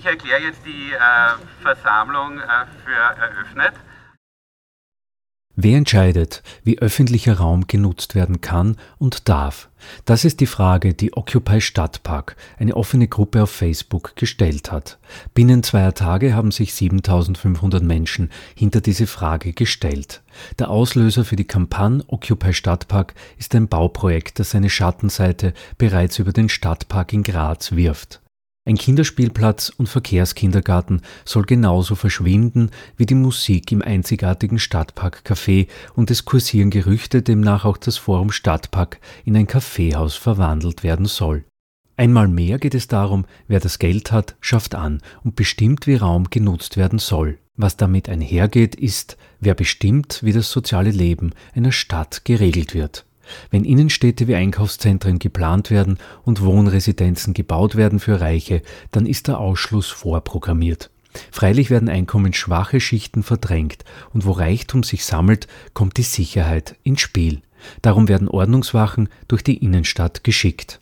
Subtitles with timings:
[0.00, 2.42] ich erkläre jetzt die äh, Versammlung äh,
[2.84, 3.74] für eröffnet.
[5.56, 9.68] Wer entscheidet, wie öffentlicher Raum genutzt werden kann und darf?
[10.06, 14.98] Das ist die Frage, die Occupy Stadtpark, eine offene Gruppe auf Facebook, gestellt hat.
[15.34, 20.22] Binnen zweier Tage haben sich 7500 Menschen hinter diese Frage gestellt.
[20.58, 26.32] Der Auslöser für die Kampagne Occupy Stadtpark ist ein Bauprojekt, das seine Schattenseite bereits über
[26.32, 28.22] den Stadtpark in Graz wirft.
[28.70, 36.08] Ein Kinderspielplatz und Verkehrskindergarten soll genauso verschwinden wie die Musik im einzigartigen Stadtpark Café und
[36.12, 41.44] es kursieren Gerüchte, demnach auch das Forum Stadtpark in ein Kaffeehaus verwandelt werden soll.
[41.96, 46.30] Einmal mehr geht es darum, wer das Geld hat, schafft an und bestimmt, wie Raum
[46.30, 47.38] genutzt werden soll.
[47.56, 53.04] Was damit einhergeht, ist, wer bestimmt, wie das soziale Leben einer Stadt geregelt wird.
[53.50, 59.38] Wenn Innenstädte wie Einkaufszentren geplant werden und Wohnresidenzen gebaut werden für Reiche, dann ist der
[59.38, 60.90] Ausschluss vorprogrammiert.
[61.32, 67.42] Freilich werden einkommensschwache Schichten verdrängt, und wo Reichtum sich sammelt, kommt die Sicherheit ins Spiel.
[67.82, 70.80] Darum werden Ordnungswachen durch die Innenstadt geschickt.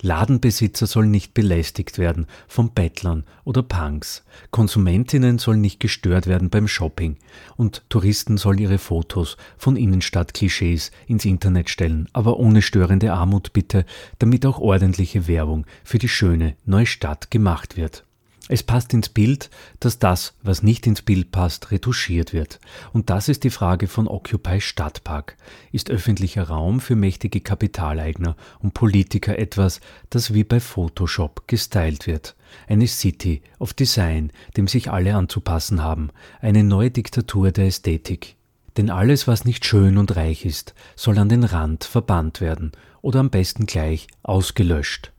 [0.00, 4.24] Ladenbesitzer sollen nicht belästigt werden von Bettlern oder Punks.
[4.52, 7.16] Konsumentinnen sollen nicht gestört werden beim Shopping.
[7.56, 13.84] Und Touristen sollen ihre Fotos von Innenstadtklischees ins Internet stellen, aber ohne störende Armut bitte,
[14.20, 18.04] damit auch ordentliche Werbung für die schöne neue Stadt gemacht wird.
[18.48, 22.60] Es passt ins Bild, dass das, was nicht ins Bild passt, retuschiert wird.
[22.92, 25.36] Und das ist die Frage von Occupy Stadtpark.
[25.70, 32.36] Ist öffentlicher Raum für mächtige Kapitaleigner und Politiker etwas, das wie bei Photoshop gestylt wird?
[32.66, 36.08] Eine City of Design, dem sich alle anzupassen haben.
[36.40, 38.36] Eine neue Diktatur der Ästhetik.
[38.78, 43.20] Denn alles, was nicht schön und reich ist, soll an den Rand verbannt werden oder
[43.20, 45.12] am besten gleich ausgelöscht.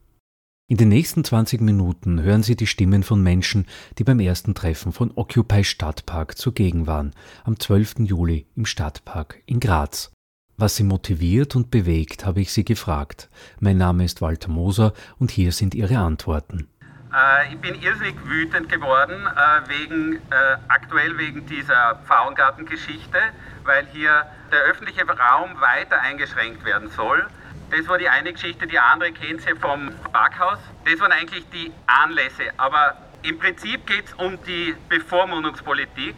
[0.72, 3.66] In den nächsten 20 Minuten hören Sie die Stimmen von Menschen,
[3.98, 8.02] die beim ersten Treffen von Occupy Stadtpark zugegen waren, am 12.
[8.02, 10.11] Juli im Stadtpark in Graz.
[10.58, 13.32] Was sie motiviert und bewegt, habe ich sie gefragt.
[13.60, 16.70] Mein Name ist Walter Moser und hier sind ihre Antworten.
[17.11, 23.17] Äh, ich bin irrsinnig wütend geworden, äh, wegen, äh, aktuell wegen dieser Pfauengartengeschichte,
[23.64, 27.26] weil hier der öffentliche Raum weiter eingeschränkt werden soll.
[27.69, 28.65] Das war die eine Geschichte.
[28.65, 30.57] Die andere kennt ihr vom Parkhaus.
[30.85, 32.52] Das waren eigentlich die Anlässe.
[32.57, 36.15] Aber im Prinzip geht es um die Bevormundungspolitik.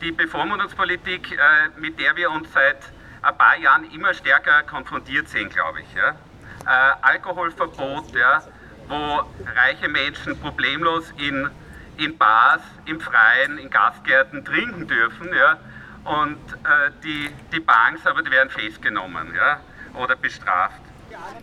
[0.00, 2.78] Die Bevormundungspolitik, äh, mit der wir uns seit
[3.22, 5.94] ein paar Jahren immer stärker konfrontiert sehen, glaube ich.
[5.94, 6.10] Ja.
[6.10, 8.42] Äh, Alkoholverbot, ja,
[8.88, 9.22] wo
[9.54, 11.48] reiche Menschen problemlos in,
[11.98, 15.32] in Bars, im Freien, in Gastgärten trinken dürfen.
[15.32, 15.58] Ja,
[16.04, 19.32] und äh, die, die Banks aber die werden festgenommen.
[19.36, 19.60] Ja
[20.02, 20.80] oder bestraft?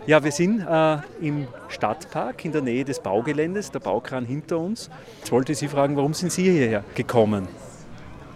[0.06, 4.90] Ja, wir sind äh, im Stadtpark in der Nähe des Baugeländes, der Baukran hinter uns.
[5.20, 7.48] Jetzt wollte ich Sie fragen, warum sind Sie hierher gekommen?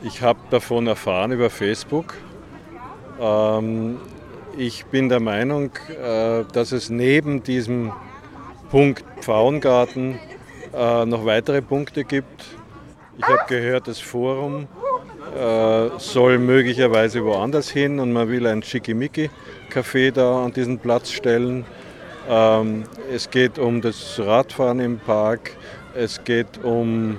[0.04, 2.14] Ich habe davon erfahren über Facebook.
[3.20, 4.00] Ähm,
[4.58, 7.92] ich bin der Meinung, äh, dass es neben diesem
[8.70, 10.20] Punkt Pfauengarten
[10.74, 12.46] äh, noch weitere Punkte gibt.
[13.18, 14.68] Ich habe gehört, das Forum
[15.35, 21.66] äh, soll möglicherweise woanders hin und man will ein Schickimicki-Café da an diesen Platz stellen.
[22.29, 25.51] Ähm, es geht um das Radfahren im Park,
[25.94, 27.18] es geht um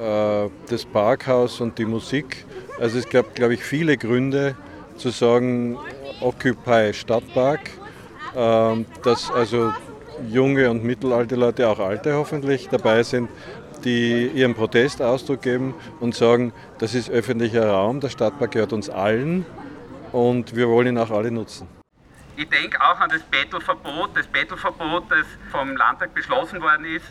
[0.00, 2.44] äh, das Parkhaus und die Musik.
[2.80, 4.56] Also es gab, glaube ich, viele Gründe
[4.96, 5.78] zu sagen,
[6.20, 7.70] Occupy Stadtpark,
[8.36, 9.72] ähm, dass also
[10.28, 13.28] junge und mittelalte Leute, auch alte hoffentlich, dabei sind,
[13.84, 18.90] die ihren Protest Ausdruck geben und sagen, das ist öffentlicher Raum, der Stadtpark gehört uns
[18.90, 19.46] allen
[20.12, 21.68] und wir wollen ihn auch alle nutzen.
[22.36, 27.06] Ich denke auch an das Bettelverbot, das Bettelverbot, das vom Landtag beschlossen worden ist,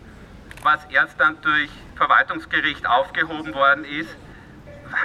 [0.63, 4.16] was erst dann durch Verwaltungsgericht aufgehoben worden ist,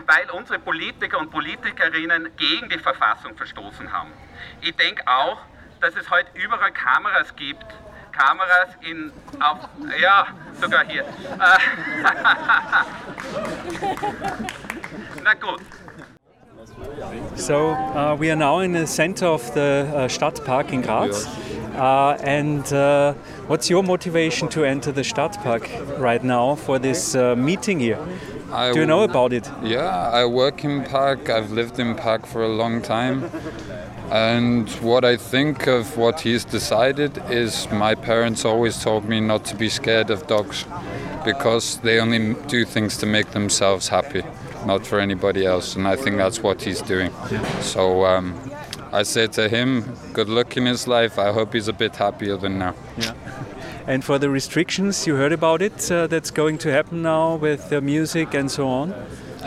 [0.06, 4.10] weil unsere Politiker und Politikerinnen gegen die Verfassung verstoßen haben.
[4.60, 5.38] Ich denke auch,
[5.80, 7.66] dass es heute überall Kameras gibt,
[8.12, 9.58] Kameras in, auf,
[10.00, 10.26] ja,
[10.60, 11.04] sogar hier.
[15.24, 15.60] Na gut.
[17.34, 21.26] So uh, we are now in the center of the uh, Stadtpark in Graz.
[21.74, 23.14] Uh, and uh,
[23.46, 27.98] what's your motivation to enter the Stadtpark right now for this uh, meeting here?
[28.52, 29.50] I Do you know about it?
[29.62, 31.30] Yeah, I work in park.
[31.30, 33.30] I've lived in park for a long time.
[34.12, 39.46] And what I think of what he's decided is my parents always told me not
[39.46, 40.66] to be scared of dogs
[41.24, 44.22] because they only do things to make themselves happy,
[44.66, 45.76] not for anybody else.
[45.76, 47.10] And I think that's what he's doing.
[47.62, 48.38] So um,
[48.92, 51.18] I said to him, good luck in his life.
[51.18, 52.74] I hope he's a bit happier than now.
[52.98, 53.14] Yeah.
[53.84, 57.68] And for the restrictions, you heard about it, uh, that's going to happen now with
[57.68, 58.94] the music and so on?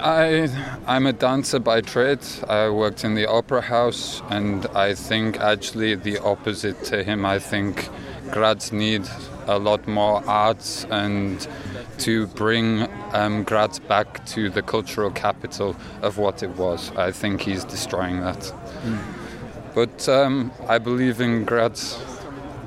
[0.05, 0.49] I,
[0.85, 2.19] I'm a dancer by trade.
[2.47, 7.25] I worked in the opera house, and I think actually the opposite to him.
[7.25, 7.89] I think
[8.29, 9.01] grads need
[9.47, 11.47] a lot more arts and
[11.97, 16.91] to bring um, Graz back to the cultural capital of what it was.
[16.95, 18.53] I think he's destroying that.
[18.83, 18.99] Mm.
[19.73, 21.99] But um, I believe in grads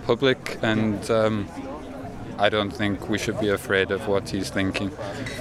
[0.07, 1.49] public and um,
[2.39, 4.93] I don't think we should be afraid of what he's thinking.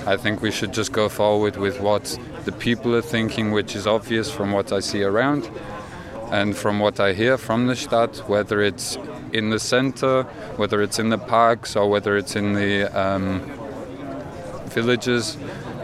[0.07, 3.85] I think we should just go forward with what the people are thinking, which is
[3.85, 5.47] obvious from what I see around
[6.31, 8.97] and from what I hear from the Stadt, whether it's
[9.31, 10.23] in the center,
[10.57, 13.41] whether it's in the parks, or whether it's in the um,
[14.69, 15.38] villages.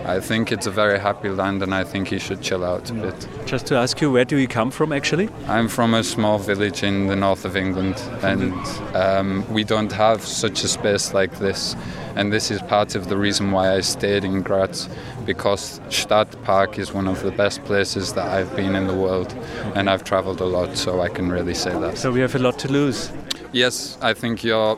[0.05, 2.93] I think it's a very happy land and I think he should chill out a
[2.93, 3.27] bit.
[3.45, 5.29] Just to ask you, where do you come from actually?
[5.47, 8.53] I'm from a small village in the north of England and
[8.95, 11.75] um, we don't have such a space like this.
[12.15, 14.89] And this is part of the reason why I stayed in Graz
[15.25, 19.33] because Stadtpark is one of the best places that I've been in the world
[19.73, 21.97] and I've traveled a lot so I can really say that.
[21.97, 23.11] So we have a lot to lose.
[23.53, 24.77] Yes, I think you're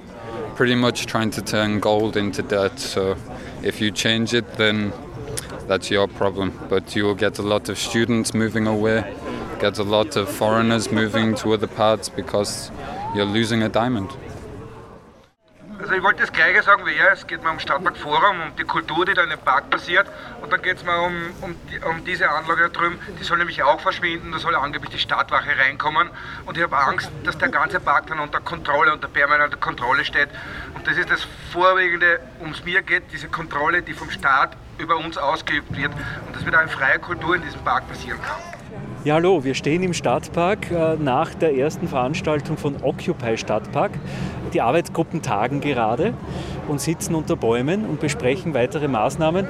[0.55, 2.77] pretty much trying to turn gold into dirt.
[2.79, 3.17] So
[3.63, 4.93] if you change it, then
[5.67, 6.51] that's your problem.
[6.69, 9.15] But you will get a lot of students moving away,
[9.59, 12.71] get a lot of foreigners moving to other parts because
[13.15, 14.11] you're losing a diamond.
[15.85, 17.11] Also ich wollte das Gleiche sagen wie er.
[17.11, 20.07] Es geht mir um Stadtpark Forum, um die Kultur, die da in dem Park passiert.
[20.41, 21.55] Und dann geht es mir um, um,
[21.87, 22.99] um, diese Anlage da drüben.
[23.19, 24.31] Die soll nämlich auch verschwinden.
[24.31, 26.09] Da soll angeblich die Stadtwache reinkommen.
[26.45, 30.29] Und ich habe Angst, dass der ganze Park dann unter Kontrolle, unter permanenter Kontrolle steht.
[30.73, 34.97] Und das ist das Vorwiegende, um es mir geht, diese Kontrolle, die vom Staat über
[34.97, 35.91] uns ausgeübt wird.
[36.27, 38.37] Und dass wieder eine freie Kultur in diesem Park passieren kann.
[39.03, 43.91] Ja, hallo, wir stehen im Stadtpark äh, nach der ersten Veranstaltung von Occupy Stadtpark.
[44.53, 46.15] Die Arbeitsgruppen tagen gerade
[46.67, 49.47] und sitzen unter Bäumen und besprechen weitere Maßnahmen.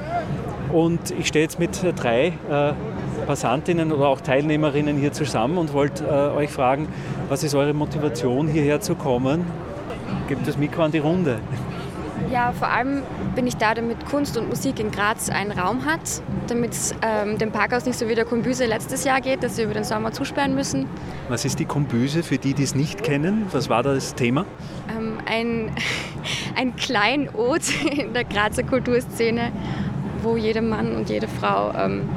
[0.72, 2.72] Und ich stehe jetzt mit drei äh,
[3.26, 6.88] Passantinnen oder auch Teilnehmerinnen hier zusammen und wollte äh, euch fragen,
[7.28, 9.46] was ist eure Motivation hierher zu kommen?
[10.28, 11.38] Gebt das Mikro an die Runde.
[12.30, 13.02] Ja, vor allem
[13.34, 16.00] bin ich da, damit Kunst und Musik in Graz einen Raum hat,
[16.48, 19.64] damit es ähm, dem Parkhaus nicht so wie der Kombüse letztes Jahr geht, dass wir
[19.64, 20.86] über den Sommer zusperren müssen.
[21.28, 23.46] Was ist die Kombüse für die, die es nicht kennen?
[23.52, 24.44] Was war da das Thema?
[24.96, 25.70] Ähm, ein,
[26.56, 29.52] ein Kleinod in der Grazer Kulturszene,
[30.22, 32.08] wo jeder Mann und jede Frau ähm,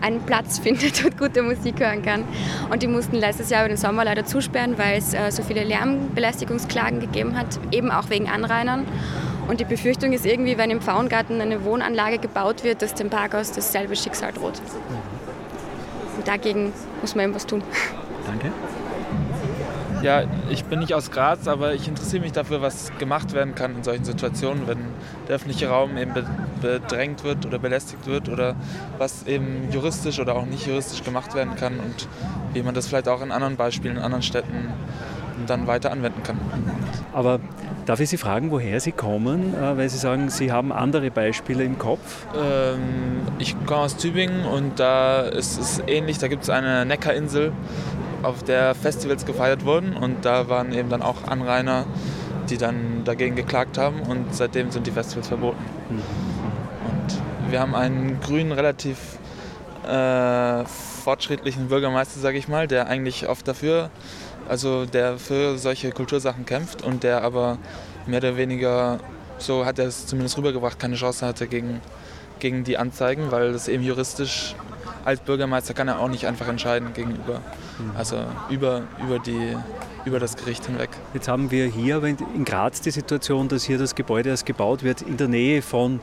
[0.00, 2.24] einen Platz findet und gute Musik hören kann.
[2.70, 5.64] Und die mussten letztes Jahr über den Sommer leider zusperren, weil es äh, so viele
[5.64, 8.86] Lärmbelästigungsklagen gegeben hat, eben auch wegen Anrainern.
[9.48, 13.52] Und die Befürchtung ist irgendwie, wenn im Pfauengarten eine Wohnanlage gebaut wird, dass dem Parkhaus
[13.52, 14.60] dasselbe Schicksal droht.
[16.16, 17.62] Und dagegen muss man eben was tun.
[18.26, 18.52] Danke.
[20.02, 23.74] Ja, ich bin nicht aus Graz, aber ich interessiere mich dafür, was gemacht werden kann
[23.76, 24.78] in solchen Situationen, wenn
[25.26, 26.12] der öffentliche Raum eben
[26.60, 28.54] bedrängt wird oder belästigt wird oder
[28.96, 32.08] was eben juristisch oder auch nicht juristisch gemacht werden kann und
[32.52, 34.72] wie man das vielleicht auch in anderen Beispielen, in anderen Städten
[35.46, 36.38] dann weiter anwenden kann.
[37.12, 37.40] Aber
[37.86, 41.64] darf ich Sie fragen, woher Sie kommen, äh, weil Sie sagen, Sie haben andere Beispiele
[41.64, 42.26] im Kopf?
[42.36, 47.52] Ähm, ich komme aus Tübingen und da ist es ähnlich, da gibt es eine Neckarinsel,
[48.22, 51.86] auf der Festivals gefeiert wurden und da waren eben dann auch Anrainer,
[52.50, 55.64] die dann dagegen geklagt haben und seitdem sind die Festivals verboten.
[55.90, 59.18] Und wir haben einen grünen, relativ
[59.86, 63.90] äh, fortschrittlichen Bürgermeister, sage ich mal, der eigentlich oft dafür,
[64.48, 67.58] also der für solche Kultursachen kämpft und der aber
[68.06, 68.98] mehr oder weniger,
[69.38, 71.80] so hat er es zumindest rübergebracht, keine Chance hatte gegen,
[72.38, 74.54] gegen die Anzeigen, weil das eben juristisch
[75.08, 77.40] als Bürgermeister kann er auch nicht einfach entscheiden gegenüber,
[77.96, 78.18] also
[78.50, 79.56] über, über, die,
[80.04, 80.90] über das Gericht hinweg.
[81.14, 85.00] Jetzt haben wir hier in Graz die Situation, dass hier das Gebäude erst gebaut wird
[85.00, 86.00] in der Nähe von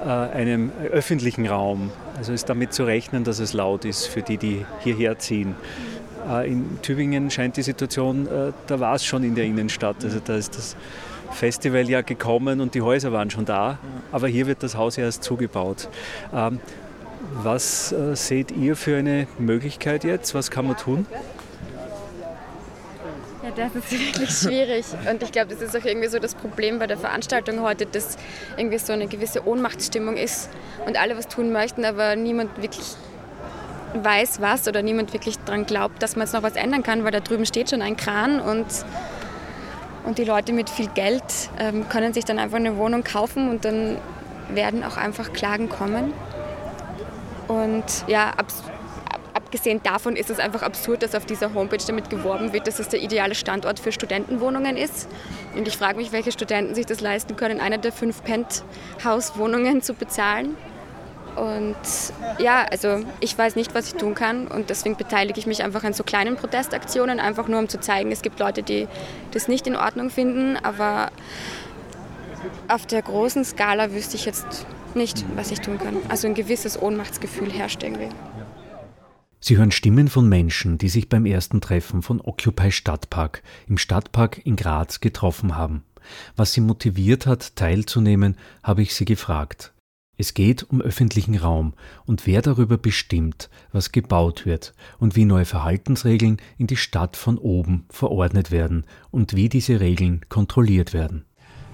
[0.00, 1.90] äh, einem öffentlichen Raum.
[2.16, 5.54] Also ist damit zu rechnen, dass es laut ist für die, die hierher ziehen.
[6.26, 10.02] Äh, in Tübingen scheint die Situation, äh, da war es schon in der Innenstadt.
[10.02, 10.74] Also da ist das
[11.32, 13.76] Festival ja gekommen und die Häuser waren schon da,
[14.10, 15.90] aber hier wird das Haus erst zugebaut.
[16.32, 16.60] Ähm,
[17.42, 20.34] was äh, seht ihr für eine Möglichkeit jetzt?
[20.34, 21.06] Was kann man tun?
[23.42, 24.84] Ja, das ist wirklich schwierig.
[25.10, 28.16] Und ich glaube, das ist auch irgendwie so das Problem bei der Veranstaltung heute, dass
[28.56, 30.50] irgendwie so eine gewisse Ohnmachtsstimmung ist
[30.86, 32.86] und alle was tun möchten, aber niemand wirklich
[33.94, 37.10] weiß was oder niemand wirklich daran glaubt, dass man jetzt noch was ändern kann, weil
[37.10, 38.66] da drüben steht schon ein Kran und,
[40.04, 41.22] und die Leute mit viel Geld
[41.58, 43.98] ähm, können sich dann einfach eine Wohnung kaufen und dann
[44.50, 46.12] werden auch einfach Klagen kommen.
[47.48, 48.46] Und ja, ab,
[49.12, 52.78] ab abgesehen davon ist es einfach absurd, dass auf dieser Homepage damit geworben wird, dass
[52.80, 55.08] es der ideale Standort für Studentenwohnungen ist.
[55.56, 59.94] Und ich frage mich, welche Studenten sich das leisten können, eine der fünf Penthouse-Wohnungen zu
[59.94, 60.54] bezahlen.
[61.34, 61.76] Und
[62.38, 65.82] ja, also ich weiß nicht, was ich tun kann und deswegen beteilige ich mich einfach
[65.84, 68.86] an so kleinen Protestaktionen, einfach nur um zu zeigen, es gibt Leute, die
[69.30, 71.10] das nicht in Ordnung finden, aber
[72.66, 74.66] auf der großen Skala wüsste ich jetzt
[74.98, 75.96] nicht, was ich tun kann.
[76.08, 78.08] Also ein gewisses Ohnmachtsgefühl herrscht irgendwie.
[79.40, 84.44] Sie hören Stimmen von Menschen, die sich beim ersten Treffen von Occupy Stadtpark im Stadtpark
[84.44, 85.84] in Graz getroffen haben.
[86.36, 89.72] Was sie motiviert hat, teilzunehmen, habe ich sie gefragt.
[90.20, 91.74] Es geht um öffentlichen Raum
[92.04, 97.38] und wer darüber bestimmt, was gebaut wird und wie neue Verhaltensregeln in die Stadt von
[97.38, 101.27] oben verordnet werden und wie diese Regeln kontrolliert werden.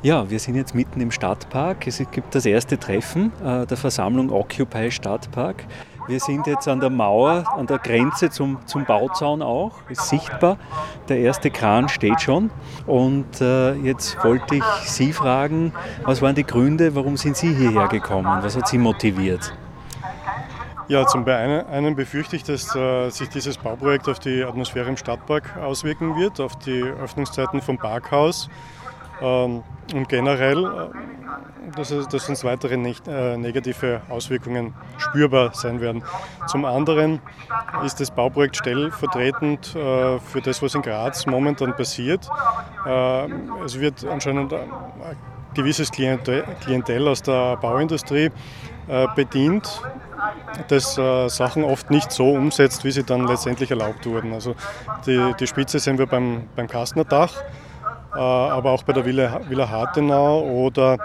[0.05, 1.87] Ja, wir sind jetzt mitten im Stadtpark.
[1.87, 5.65] Es gibt das erste Treffen äh, der Versammlung Occupy Stadtpark.
[6.09, 10.59] Wir sind jetzt an der Mauer, an der Grenze zum, zum Bauzaun auch, ist sichtbar.
[11.09, 12.51] Der erste Kran steht schon.
[12.87, 17.89] Und äh, jetzt wollte ich Sie fragen, was waren die Gründe, warum sind Sie hierher
[17.89, 18.43] gekommen?
[18.43, 19.55] Was hat Sie motiviert?
[20.87, 25.57] Ja, zum einen befürchte ich, dass äh, sich dieses Bauprojekt auf die Atmosphäre im Stadtpark
[25.57, 28.51] auswirken wird, auf die Öffnungszeiten vom Parkhaus
[29.25, 36.03] und generell, äh, dass, dass uns weitere nicht, äh, negative Auswirkungen spürbar sein werden.
[36.47, 37.21] Zum anderen
[37.85, 42.29] ist das Bauprojekt stellvertretend äh, für das, was in Graz momentan passiert.
[42.87, 43.27] Äh,
[43.65, 44.69] es wird anscheinend ein
[45.55, 48.31] gewisses Klientel, aus der Bauindustrie
[48.89, 49.83] äh, bedient,
[50.69, 54.33] das äh, Sachen oft nicht so umsetzt, wie sie dann letztendlich erlaubt wurden.
[54.33, 54.55] Also
[55.07, 57.33] die, die Spitze sehen wir beim, beim Kastnerdach.
[57.33, 57.64] Äh,
[58.19, 60.99] aber auch bei der Villa, Villa Hartenau oder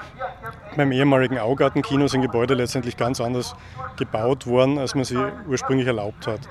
[0.76, 3.56] beim ehemaligen Augartenkino sind Gebäude letztendlich ganz anders
[3.98, 6.42] gebaut worden, als man sie ursprünglich erlaubt hat.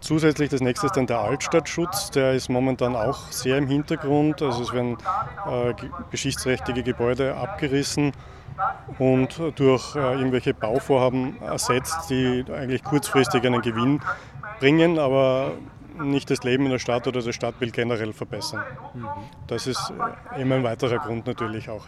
[0.00, 4.42] Zusätzlich das nächste ist dann der Altstadtschutz, der ist momentan auch sehr im Hintergrund.
[4.42, 4.96] Also es werden
[5.48, 5.74] äh,
[6.82, 8.12] Gebäude abgerissen
[8.98, 14.00] und durch äh, irgendwelche Bauvorhaben ersetzt, die eigentlich kurzfristig einen Gewinn
[14.58, 15.52] bringen, aber
[15.94, 18.62] nicht das Leben in der Stadt oder das Stadtbild generell verbessern.
[19.46, 19.92] Das ist
[20.36, 21.86] immer ein weiterer Grund natürlich auch.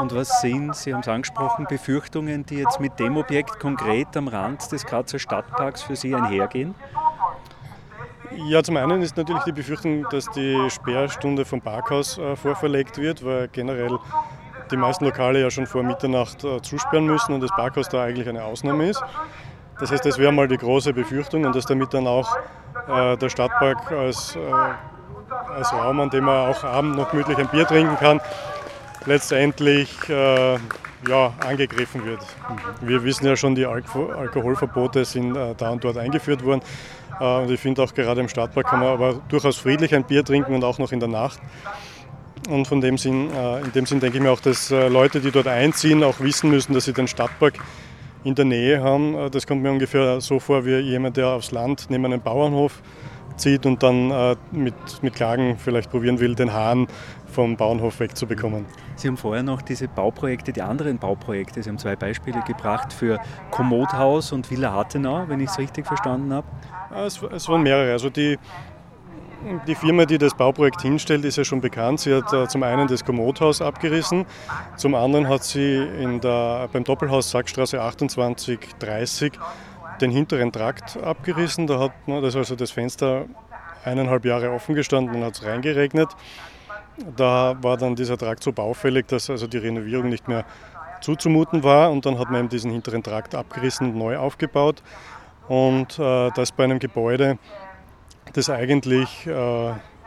[0.00, 4.28] Und was sind, Sie haben es angesprochen, Befürchtungen, die jetzt mit dem Objekt konkret am
[4.28, 6.74] Rand des Grazer Stadtparks für Sie einhergehen?
[8.48, 13.24] Ja, zum einen ist natürlich die Befürchtung, dass die Sperrstunde vom Parkhaus äh, vorverlegt wird,
[13.24, 13.98] weil generell
[14.70, 18.28] die meisten Lokale ja schon vor Mitternacht äh, zusperren müssen und das Parkhaus da eigentlich
[18.28, 19.02] eine Ausnahme ist.
[19.78, 22.36] Das heißt, das wäre mal die große Befürchtung und dass damit dann auch
[22.88, 24.40] äh, der Stadtpark als, äh,
[25.52, 28.20] als Raum, an dem man auch abend noch gemütlich ein Bier trinken kann,
[29.06, 30.58] letztendlich äh,
[31.08, 32.20] ja, angegriffen wird.
[32.80, 36.62] Wir wissen ja schon, die Alko Alkoholverbote sind äh, da und dort eingeführt worden.
[37.20, 40.24] Äh, und ich finde auch gerade im Stadtpark kann man aber durchaus friedlich ein Bier
[40.24, 41.38] trinken und auch noch in der Nacht.
[42.48, 45.30] Und von dem Sinn, äh, in dem Sinn denke ich mir auch, dass Leute, die
[45.30, 47.54] dort einziehen, auch wissen müssen, dass sie den Stadtpark
[48.26, 49.14] in der Nähe haben.
[49.14, 52.82] Äh, das kommt mir ungefähr so vor wie jemand, der aufs Land neben einem Bauernhof
[53.36, 56.86] zieht und dann äh, mit, mit Klagen vielleicht probieren will, den Hahn
[57.26, 58.64] vom Bauernhof wegzubekommen.
[58.96, 63.20] Sie haben vorher noch diese Bauprojekte, die anderen Bauprojekte, Sie haben zwei Beispiele gebracht für
[63.50, 66.46] Kommodhaus und Villa Hartenau, wenn ich es richtig verstanden habe.
[67.04, 67.92] Es, es waren mehrere.
[67.92, 68.38] Also die,
[69.66, 72.00] die Firma, die das Bauprojekt hinstellt, ist ja schon bekannt.
[72.00, 74.26] Sie hat äh, zum einen das Kommodhaus abgerissen,
[74.76, 75.86] zum anderen hat sie
[76.22, 79.32] der, beim Doppelhaus Sackstraße 2830
[80.00, 81.66] den hinteren Trakt abgerissen.
[81.66, 83.26] Da hat man das also das Fenster
[83.84, 86.08] eineinhalb Jahre offen gestanden und hat es reingeregnet.
[87.16, 90.44] Da war dann dieser Trakt so baufällig, dass also die Renovierung nicht mehr
[91.00, 94.82] zuzumuten war und dann hat man eben diesen hinteren Trakt abgerissen und neu aufgebaut.
[95.48, 97.38] Und äh, das bei einem Gebäude,
[98.36, 99.30] das eigentlich äh,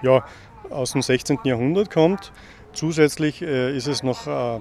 [0.02, 0.26] ja,
[0.70, 1.40] aus dem 16.
[1.44, 2.32] Jahrhundert kommt.
[2.74, 4.60] Zusätzlich äh, ist es noch äh,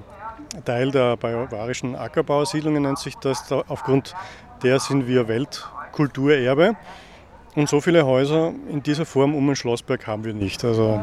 [0.65, 3.47] Teil der bavarischen Ackerbausiedlungen, nennt sich das.
[3.49, 4.15] Da, aufgrund
[4.63, 6.77] der sind wir Weltkulturerbe.
[7.55, 10.65] Und so viele Häuser in dieser Form um den Schlossberg haben wir nicht.
[10.65, 11.03] Also,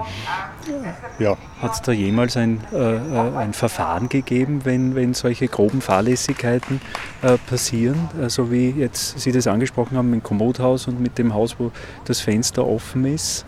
[1.20, 1.38] ja.
[1.62, 6.80] Hat es da jemals ein, äh, äh, ein Verfahren gegeben, wenn, wenn solche groben Fahrlässigkeiten
[7.22, 8.10] äh, passieren?
[8.14, 11.56] So also wie jetzt Sie das angesprochen haben mit dem Kommodhaus und mit dem Haus,
[11.60, 11.72] wo
[12.06, 13.46] das Fenster offen ist?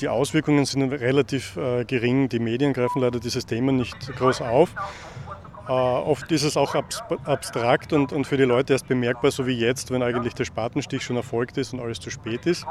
[0.00, 2.28] Die Auswirkungen sind relativ äh, gering.
[2.28, 4.74] Die Medien greifen leider dieses Thema nicht groß auf.
[5.68, 6.74] Äh, oft ist es auch
[7.24, 11.02] abstrakt und, und für die Leute erst bemerkbar, so wie jetzt, wenn eigentlich der Spatenstich
[11.02, 12.64] schon erfolgt ist und alles zu spät ist.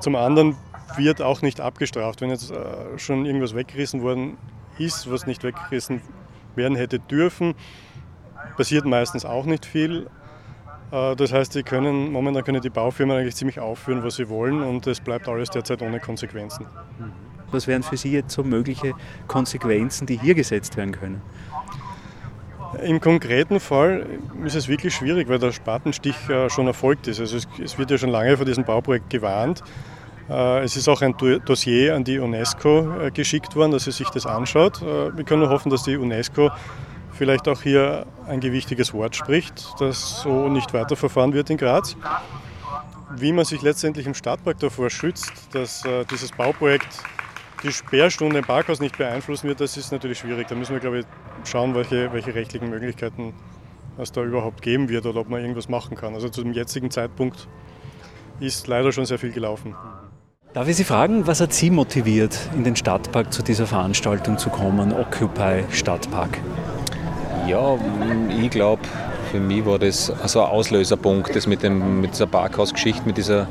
[0.00, 0.56] Zum anderen
[0.96, 2.20] wird auch nicht abgestraft.
[2.20, 4.38] Wenn jetzt äh, schon irgendwas weggerissen worden
[4.78, 6.02] ist, was nicht weggerissen
[6.54, 7.54] werden hätte dürfen,
[8.56, 10.08] passiert meistens auch nicht viel.
[10.92, 14.62] Äh, das heißt, die können, momentan können die Baufirmen eigentlich ziemlich aufführen, was sie wollen
[14.62, 16.66] und es bleibt alles derzeit ohne Konsequenzen.
[17.50, 18.94] Was wären für Sie jetzt so mögliche
[19.26, 21.20] Konsequenzen, die hier gesetzt werden können?
[22.82, 24.06] Im konkreten Fall
[24.44, 27.20] ist es wirklich schwierig, weil der Spatenstich äh, schon erfolgt ist.
[27.20, 29.62] Also es wird ja schon lange vor diesem Bauprojekt gewarnt.
[30.28, 34.24] Äh, es ist auch ein Dossier an die UNESCO geschickt worden, dass sie sich das
[34.26, 34.80] anschaut.
[34.82, 36.50] Wir können nur hoffen, dass die UNESCO
[37.20, 41.96] vielleicht auch hier ein gewichtiges Wort spricht, dass so nicht weiterverfahren wird in Graz.
[43.16, 47.02] Wie man sich letztendlich im Stadtpark davor schützt, dass äh, dieses Bauprojekt
[47.62, 50.48] die Sperrstunde im Parkhaus nicht beeinflussen wird, das ist natürlich schwierig.
[50.48, 51.06] Da müssen wir, glaube ich,
[51.44, 53.34] schauen, welche, welche rechtlichen Möglichkeiten
[53.98, 56.14] es da überhaupt geben wird oder ob man irgendwas machen kann.
[56.14, 57.48] Also zu dem jetzigen Zeitpunkt
[58.40, 59.74] ist leider schon sehr viel gelaufen.
[60.52, 64.50] Darf ich Sie fragen, was hat Sie motiviert, in den Stadtpark zu dieser Veranstaltung zu
[64.50, 66.38] kommen, Occupy Stadtpark?
[67.46, 67.78] Ja,
[68.40, 68.82] ich glaube,
[69.30, 73.46] für mich war das also ein Auslöserpunkt, das mit, dem, mit dieser Parkhaus-Geschichte, mit dieser,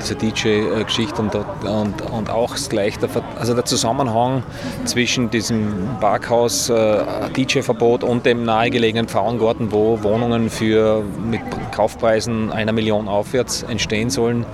[0.00, 4.42] dieser DJ-Geschichte und, und, und auch gleich der, also der Zusammenhang
[4.84, 11.40] zwischen diesem Parkhaus-DJ-Verbot äh, und dem nahegelegenen Frauengarten, wo Wohnungen für, mit
[11.74, 14.46] Kaufpreisen einer Million aufwärts entstehen sollen,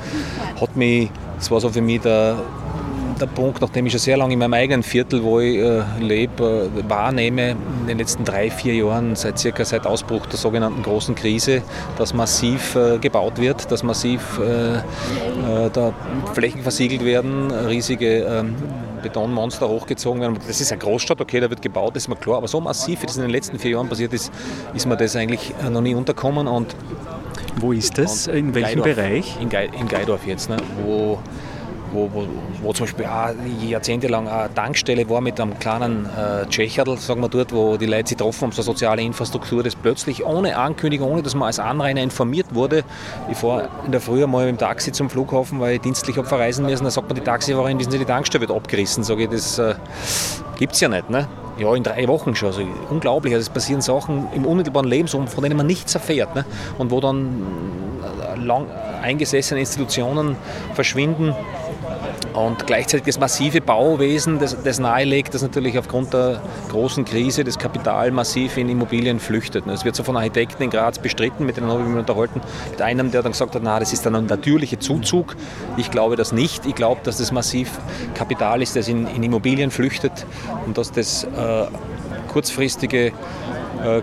[0.61, 2.37] hat mich, das war so für mich der,
[3.23, 6.71] der Punkt, nachdem ich schon sehr lange in meinem eigenen Viertel, wo ich äh, lebe,
[6.77, 7.51] äh, wahrnehme,
[7.83, 11.63] in den letzten drei, vier Jahren, seit circa seit Ausbruch der sogenannten großen Krise,
[11.97, 15.93] dass massiv äh, gebaut wird, dass massiv äh, äh, da
[16.35, 18.57] Flächen versiegelt werden, riesige ähm,
[19.03, 20.39] Betonmonster hochgezogen werden.
[20.47, 23.03] Das ist eine Großstadt, okay, da wird gebaut, das ist mir klar, aber so massiv,
[23.03, 24.33] wie das in den letzten vier Jahren passiert ist,
[24.75, 26.49] ist mir das eigentlich noch nie unterkommen.
[26.49, 26.75] Und
[27.57, 28.27] wo ist das?
[28.27, 29.37] In welchem Geidorf, Bereich?
[29.41, 31.19] In, Ge in Geidorf jetzt, ne, wo
[31.93, 32.27] wo, wo,
[32.63, 33.31] wo zum Beispiel auch
[33.61, 38.09] jahrzehntelang eine Tankstelle war mit einem kleinen äh, Tschecherl, sagen wir dort, wo die Leute
[38.09, 42.03] sich getroffen haben, so soziale Infrastruktur, das plötzlich ohne Ankündigung, ohne dass man als Anrainer
[42.03, 42.85] informiert wurde.
[43.31, 46.27] Ich fahre in der Früh mal mit dem Taxi zum Flughafen, weil ich dienstlich habe
[46.27, 49.05] verreisen müssen, da sagt man die Taxifahrerin, wissen Sie, die Tankstelle wird abgerissen.
[49.05, 49.75] Sage ich, das äh,
[50.59, 51.11] gibt es ja nicht.
[51.11, 51.29] Ne?
[51.59, 52.49] Ja, in drei Wochen schon.
[52.49, 53.35] Also unglaublich.
[53.35, 56.35] Also es passieren Sachen im unmittelbaren Lebensumfeld, von denen man nichts erfährt.
[56.35, 56.45] Ne?
[56.79, 57.43] Und wo dann
[58.03, 58.67] äh, lang
[59.03, 60.37] eingesessene Institutionen
[60.75, 61.35] verschwinden
[62.35, 66.41] und gleichzeitig das massive Bauwesen, das, das nahelegt, dass natürlich aufgrund der
[66.71, 69.67] großen Krise das Kapital massiv in Immobilien flüchtet.
[69.67, 72.41] Es wird so von Architekten in Graz bestritten, mit denen habe ich mich unterhalten,
[72.71, 75.37] mit einem, der dann gesagt hat, na, das ist dann ein natürlicher Zuzug.
[75.77, 76.67] Ich glaube das nicht.
[76.67, 77.79] Ich glaube, dass das massiv
[78.15, 80.27] Kapital ist, das in, in Immobilien flüchtet
[80.67, 81.67] und dass das äh,
[82.29, 83.13] kurzfristige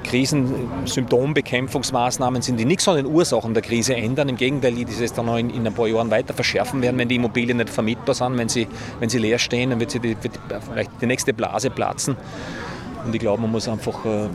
[0.03, 4.27] Krisensymptombekämpfungsmaßnahmen sind, die nichts an den Ursachen der Krise ändern.
[4.29, 7.07] Im Gegenteil, die dieses dann noch in, in, ein paar Jahren weiter verschärfen werden, wenn
[7.07, 8.67] die Immobilien nicht vermietbar sind, wenn sie,
[8.99, 10.37] wenn sie leer stehen, dann wird, sie die, wird
[10.69, 12.17] vielleicht die nächste Blase platzen.
[13.05, 14.27] Und ich glaube, man muss einfach äh,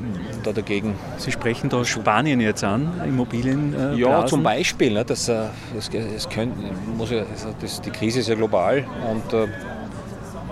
[0.43, 0.95] da dagegen.
[1.19, 3.75] Sie sprechen da Spanien jetzt an, Immobilien?
[3.75, 4.95] Äh, ja, zum Beispiel.
[4.95, 6.53] Ne, das, äh, das, das, können,
[6.97, 7.25] muss ja,
[7.61, 9.47] das, die Krise ist ja global und äh,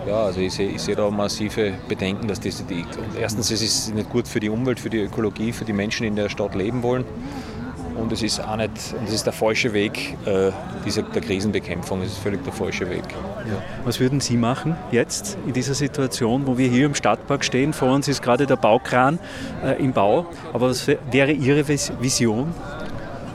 [0.07, 2.85] ja, also ich sehe, sehe da massive Bedenken, dass das die,
[3.21, 6.09] erstens es ist nicht gut für die Umwelt, für die Ökologie, für die Menschen, die
[6.09, 7.05] in der Stadt leben wollen.
[7.95, 10.51] Und es ist auch nicht, und es ist der falsche Weg äh,
[10.85, 12.01] dieser, der Krisenbekämpfung.
[12.03, 13.03] Es ist völlig der falsche Weg.
[13.47, 13.63] Ja.
[13.85, 17.73] Was würden Sie machen jetzt in dieser Situation, wo wir hier im Stadtpark stehen?
[17.73, 19.19] Vor uns ist gerade der Baukran
[19.65, 20.27] äh, im Bau.
[20.53, 22.55] Aber was wäre Ihre Vision?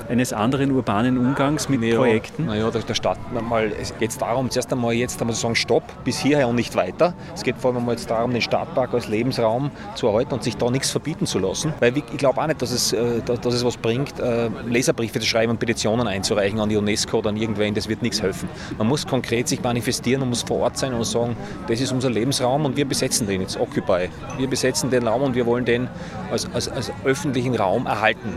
[0.10, 2.46] Eines anderen urbanen Umgangs mit naja, Projekten?
[2.46, 5.84] Naja, der, der Stadt mal, es geht darum, zuerst einmal jetzt einmal zu sagen, stopp,
[6.04, 7.14] bis hierher und nicht weiter.
[7.34, 10.58] Es geht vor allem mal jetzt darum, den Stadtpark als Lebensraum zu erhalten und sich
[10.58, 11.74] da nichts verbieten zu lassen.
[11.80, 15.26] Weil ich glaube auch nicht, dass es, äh, dass es was bringt, äh, Leserbriefe zu
[15.26, 18.50] schreiben und Petitionen einzureichen an die UNESCO oder an irgendwen, das wird nichts helfen.
[18.78, 21.36] Man muss konkret sich manifestieren und muss vor Ort sein und sagen,
[21.68, 24.10] das ist unser Lebensraum und wir besetzen den jetzt, Occupy.
[24.38, 25.88] Wir besetzen den Raum und wir wollen den
[26.32, 28.36] als, als, als öffentlichen Raum erhalten.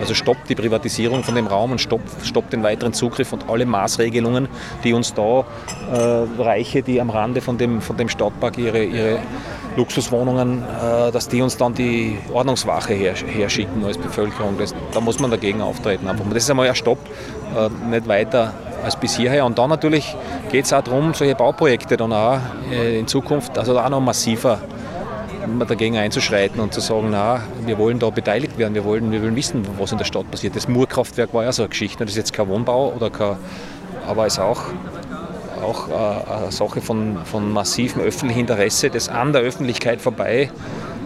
[0.00, 3.66] Also stoppt die Privatisierung von dem Raum und stoppt, stoppt den weiteren Zugriff und alle
[3.66, 4.48] Maßregelungen,
[4.84, 5.44] die uns da
[5.92, 9.18] äh, Reiche, die am Rande von dem, von dem Stadtpark ihre, ihre
[9.76, 14.56] Luxuswohnungen, äh, dass die uns dann die Ordnungswache her, herschicken als Bevölkerung.
[14.58, 16.08] Das, da muss man dagegen auftreten.
[16.08, 16.24] Einfach.
[16.28, 16.98] Das ist einmal ein Stopp,
[17.56, 19.44] äh, nicht weiter als bis hierher.
[19.44, 20.16] Und dann natürlich
[20.50, 22.38] geht es auch darum, solche Bauprojekte dann auch
[22.70, 24.60] äh, in Zukunft, also auch noch massiver
[25.68, 29.36] dagegen einzuschreiten und zu sagen, na, wir wollen da beteiligt werden, wir wollen, wir wollen
[29.36, 30.56] wissen, was in der Stadt passiert.
[30.56, 33.36] Das Murkraftwerk war ja so eine Geschichte, das ist jetzt kein Wohnbau, oder kein,
[34.06, 34.62] aber ist auch,
[35.62, 40.50] auch äh, eine Sache von, von massivem öffentlichem Interesse, das an der Öffentlichkeit vorbei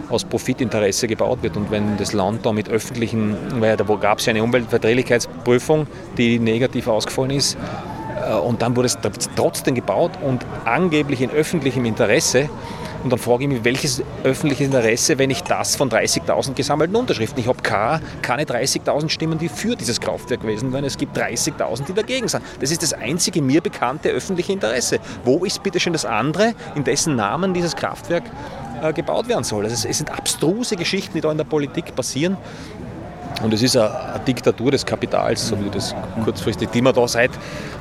[0.09, 1.57] aus Profitinteresse gebaut wird.
[1.57, 6.39] Und wenn das Land da mit öffentlichen, weil da gab es ja eine Umweltverträglichkeitsprüfung, die
[6.39, 7.57] negativ ausgefallen ist,
[8.27, 8.97] äh, und dann wurde es
[9.35, 12.49] trotzdem gebaut und angeblich in öffentlichem Interesse
[13.03, 17.39] Und dann frage ich mich, welches öffentliche Interesse, wenn ich das von 30.000 gesammelten Unterschriften?
[17.39, 20.85] Ich habe keine 30.000 Stimmen, die für dieses Kraftwerk gewesen wären.
[20.85, 22.43] Es gibt 30.000, die dagegen sind.
[22.61, 24.99] Das ist das einzige mir bekannte öffentliche Interesse.
[25.25, 28.23] Wo ist bitte schön das andere, in dessen Namen dieses Kraftwerk
[28.81, 29.65] äh, gebaut werden soll?
[29.65, 32.37] Also es sind abstruse Geschichten, die da in der Politik passieren.
[33.41, 37.31] Und es ist eine, Diktatur des Kapitals, so wie das kurzfristig, man da seid.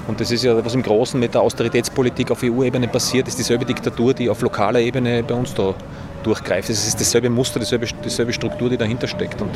[0.09, 3.65] Und das ist ja, was im Großen mit der Austeritätspolitik auf EU-Ebene passiert, ist dieselbe
[3.65, 5.75] Diktatur, die auf lokaler Ebene bei uns da
[6.23, 6.71] durchgreift.
[6.71, 9.41] Es ist dasselbe Muster, dieselbe, dieselbe Struktur, die dahinter steckt.
[9.41, 9.51] Und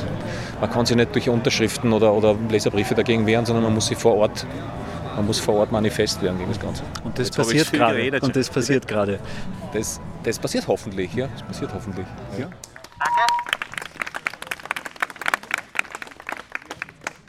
[0.61, 3.99] man kann sich nicht durch Unterschriften oder, oder Leserbriefe dagegen wehren, sondern man muss sich
[3.99, 4.47] vor Ort
[5.17, 6.83] man muss vor Ort manifest werden gegen das Ganze.
[7.03, 8.21] Und das Jetzt passiert gerade.
[8.21, 9.19] Und das passiert gerade.
[9.73, 11.27] Das, das passiert hoffentlich, ja.
[11.29, 12.07] Das passiert hoffentlich.
[12.39, 12.51] Ja.
[12.99, 13.36] Danke.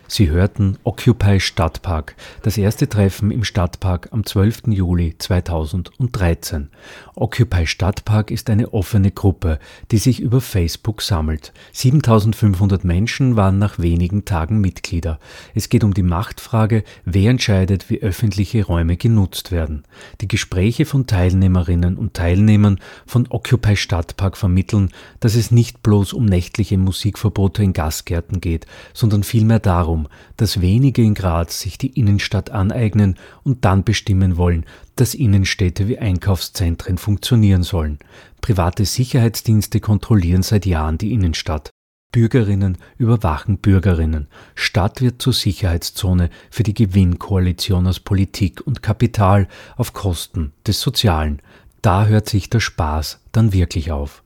[0.10, 4.68] Sie hörten Occupy Stadtpark, das erste Treffen im Stadtpark am 12.
[4.68, 6.70] Juli 2013.
[7.16, 9.60] Occupy Stadtpark ist eine offene Gruppe,
[9.92, 11.52] die sich über Facebook sammelt.
[11.74, 15.20] 7500 Menschen waren nach wenigen Tagen Mitglieder.
[15.54, 19.84] Es geht um die Machtfrage, wer entscheidet, wie öffentliche Räume genutzt werden.
[20.22, 26.24] Die Gespräche von Teilnehmerinnen und Teilnehmern von Occupy Stadtpark vermitteln, dass es nicht bloß um
[26.24, 29.97] nächtliche Musikverbote in Gastgärten geht, sondern vielmehr darum,
[30.36, 35.98] dass wenige in Graz sich die Innenstadt aneignen und dann bestimmen wollen, dass Innenstädte wie
[35.98, 38.00] Einkaufszentren funktionieren sollen.
[38.42, 41.72] Private Sicherheitsdienste kontrollieren seit Jahren die Innenstadt.
[42.12, 44.28] Bürgerinnen überwachen Bürgerinnen.
[44.56, 51.42] Stadt wird zur Sicherheitszone für die Gewinnkoalition aus Politik und Kapital auf Kosten des Sozialen.
[51.82, 54.24] Da hört sich der Spaß dann wirklich auf.